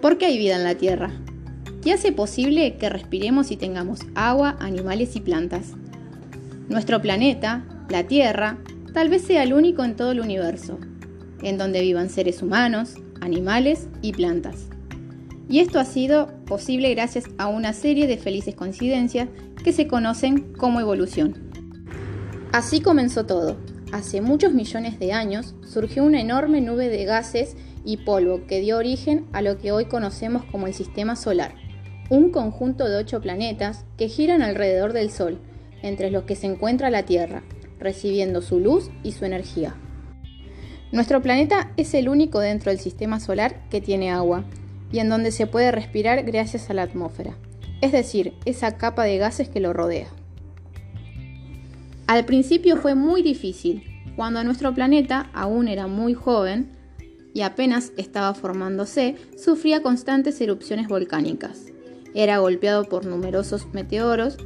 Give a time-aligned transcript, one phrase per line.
[0.00, 1.10] ¿Por qué hay vida en la Tierra?
[1.82, 5.72] ¿Qué hace posible que respiremos y tengamos agua, animales y plantas?
[6.68, 8.58] Nuestro planeta, la Tierra,
[8.92, 10.78] tal vez sea el único en todo el universo,
[11.42, 14.66] en donde vivan seres humanos, animales y plantas.
[15.48, 19.28] Y esto ha sido posible gracias a una serie de felices coincidencias
[19.64, 21.50] que se conocen como evolución.
[22.52, 23.56] Así comenzó todo.
[23.92, 27.56] Hace muchos millones de años surgió una enorme nube de gases
[27.86, 31.54] y polvo que dio origen a lo que hoy conocemos como el Sistema Solar,
[32.10, 35.38] un conjunto de ocho planetas que giran alrededor del Sol,
[35.82, 37.42] entre los que se encuentra la Tierra,
[37.78, 39.76] recibiendo su luz y su energía.
[40.92, 44.44] Nuestro planeta es el único dentro del Sistema Solar que tiene agua,
[44.92, 47.36] y en donde se puede respirar gracias a la atmósfera,
[47.80, 50.08] es decir, esa capa de gases que lo rodea.
[52.06, 53.84] Al principio fue muy difícil,
[54.16, 56.75] cuando nuestro planeta aún era muy joven
[57.36, 61.66] y apenas estaba formándose, sufría constantes erupciones volcánicas.
[62.14, 64.38] Era golpeado por numerosos meteoros,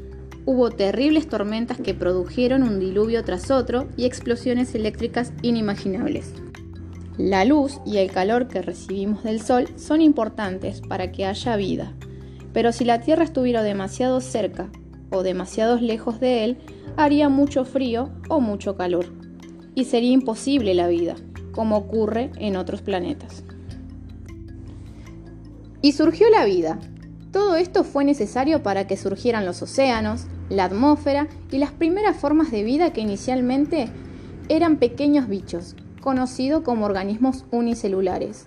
[0.45, 6.33] hubo terribles tormentas que produjeron un diluvio tras otro y explosiones eléctricas inimaginables.
[7.17, 11.95] La luz y el calor que recibimos del Sol son importantes para que haya vida,
[12.53, 14.69] pero si la Tierra estuviera demasiado cerca
[15.13, 16.59] o demasiado lejos de él,
[16.97, 19.07] haría mucho frío o mucho calor,
[19.77, 21.15] y sería imposible la vida,
[21.53, 23.43] como ocurre en otros planetas.
[25.83, 26.79] Y surgió la vida.
[27.33, 32.51] Todo esto fue necesario para que surgieran los océanos, la atmósfera y las primeras formas
[32.51, 33.89] de vida que inicialmente
[34.49, 38.47] eran pequeños bichos, conocido como organismos unicelulares,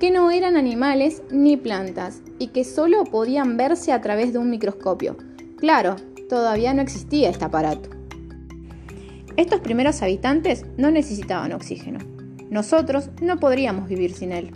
[0.00, 4.50] que no eran animales ni plantas y que solo podían verse a través de un
[4.50, 5.16] microscopio.
[5.56, 5.96] Claro,
[6.28, 7.88] todavía no existía este aparato.
[9.36, 12.13] Estos primeros habitantes no necesitaban oxígeno.
[12.50, 14.52] Nosotros no podríamos vivir sin él.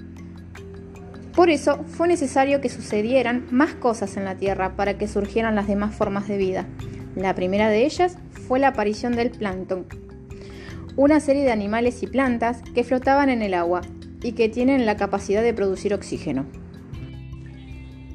[1.34, 5.68] Por eso fue necesario que sucedieran más cosas en la Tierra para que surgieran las
[5.68, 6.66] demás formas de vida.
[7.14, 8.18] La primera de ellas
[8.48, 9.86] fue la aparición del plancton,
[10.96, 13.82] una serie de animales y plantas que flotaban en el agua
[14.22, 16.46] y que tienen la capacidad de producir oxígeno.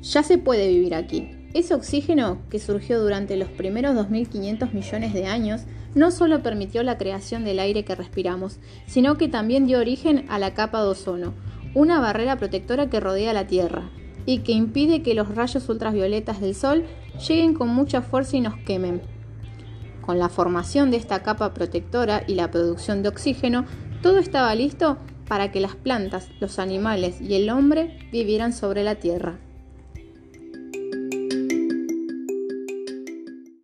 [0.01, 1.42] Ya se puede vivir aquí.
[1.53, 5.61] Ese oxígeno que surgió durante los primeros 2.500 millones de años
[5.93, 10.39] no solo permitió la creación del aire que respiramos, sino que también dio origen a
[10.39, 11.33] la capa de ozono,
[11.75, 13.91] una barrera protectora que rodea la Tierra
[14.25, 16.85] y que impide que los rayos ultravioletas del Sol
[17.27, 19.01] lleguen con mucha fuerza y nos quemen,
[20.03, 23.65] con la formación de esta capa protectora y la producción de oxígeno,
[24.01, 24.97] todo estaba listo
[25.27, 29.39] para que las plantas, los animales y el hombre vivieran sobre la Tierra.